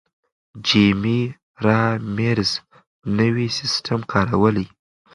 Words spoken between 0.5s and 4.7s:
جیمي رامیرز نوی سیستم کاروي.